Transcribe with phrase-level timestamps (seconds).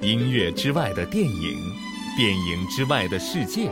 [0.00, 1.58] 音乐之外的电影，
[2.16, 3.68] 电影之外的世界，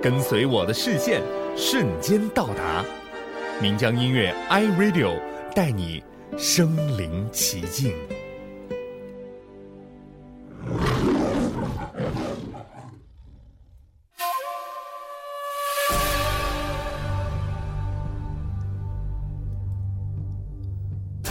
[0.00, 1.22] 跟随我的视线，
[1.54, 2.82] 瞬间到达。
[3.60, 5.20] 岷江音乐 iRadio
[5.54, 6.02] 带你
[6.38, 7.92] 身临其境。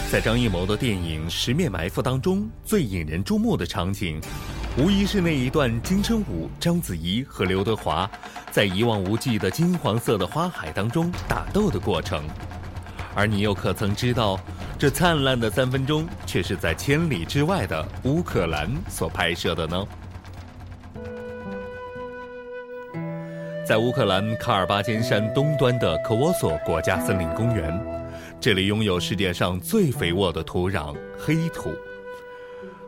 [0.09, 4.21] 在张艺谋的电影《十面埋伏》当中，最引人注目的场景，
[4.77, 8.09] 无疑是那一段金城武、章子怡和刘德华
[8.49, 12.23] 在一望无际的金黄色的花海当中打斗的过程。
[13.13, 14.39] 而你又可曾知道，
[14.79, 19.85] 这灿烂的三分钟却是在千里之外的乌克兰所拍摄的呢？
[23.67, 28.06] 在乌克兰卡尔巴阡山东端的科沃索国家森林公园。
[28.39, 31.73] 这里拥有世界上最肥沃的土壤——黑土，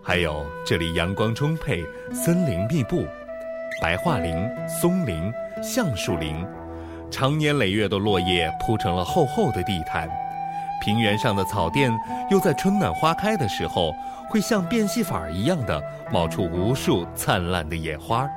[0.03, 1.83] 还有这里阳光充沛、
[2.13, 3.03] 森林密布，
[3.81, 5.33] 白桦林、松林、
[5.63, 6.45] 橡树林，
[7.09, 10.07] 长年累月的落叶铺成了厚厚的地毯。
[10.81, 11.91] 平原上的草甸
[12.29, 13.91] 又在春暖花开的时候，
[14.29, 18.29] 会像变戏法一样的冒出无数灿烂的野花。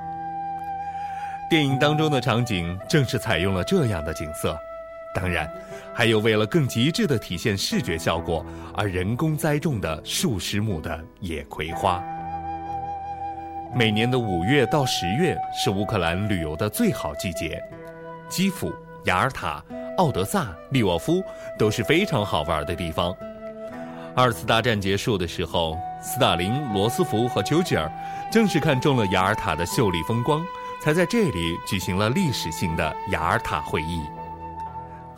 [1.50, 4.58] 电影当中的场景正是采用了这样的景色。
[5.14, 5.50] 当然，
[5.94, 12.02] 还有为了更极致的体现视觉效果而人工栽种的数十亩的野葵花。
[13.74, 17.62] 每年的五月到十月是乌克兰旅游的最好季节，
[18.28, 18.72] 基辅、
[19.04, 19.62] 雅尔塔、
[19.96, 21.22] 奥德萨、利沃夫
[21.58, 23.14] 都是非常好玩的地方。
[24.14, 27.90] 二次大战结束的时候，斯大林、罗斯福和丘吉尔
[28.30, 30.44] 正是看中了雅尔塔的秀丽风光，
[30.82, 34.02] 才在这里举行了历史性的雅尔塔会议。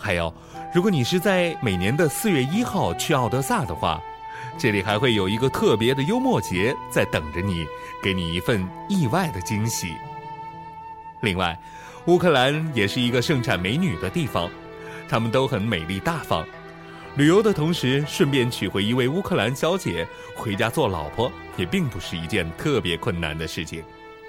[0.05, 0.31] 还有，
[0.75, 3.99] 如果你是在每年的四月一号去奥德萨的话，
[4.59, 7.67] 这里还会有一个特别的幽默节在等着你，
[8.03, 9.95] 给你一份意外的惊喜。
[11.23, 11.59] 另外，
[12.05, 14.51] 乌克兰也是一个盛产美女的地方，
[15.09, 16.47] 她们都很美丽大方。
[17.17, 20.07] 旅游的同时，顺便娶回一位乌克兰小姐
[20.37, 23.83] 回家做老婆，也并不是一件特别困难的事情。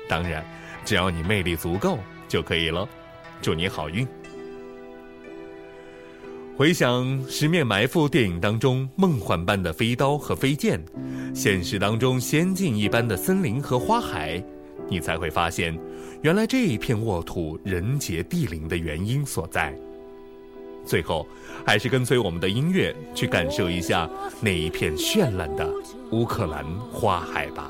[0.07, 0.41] 当然，
[0.85, 1.99] 只要你魅力足够
[2.29, 2.87] 就可以了。
[3.41, 4.07] 祝你好运！
[6.57, 10.81] 回想《十面埋伏》电影当中梦幻般的飞刀和飞剑，
[11.33, 14.41] 现实当中仙境一般的森林和花海，
[14.87, 15.77] 你才会发现，
[16.21, 19.77] 原来这一片沃土人杰地灵的原因所在。
[20.85, 21.27] 最后，
[21.65, 25.69] 还是跟随我们的音乐去感受一下那一片绚烂的
[26.11, 27.69] 乌克兰花海吧。